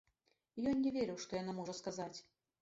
[0.71, 2.17] Ён не верыў, што яна можа сказаць.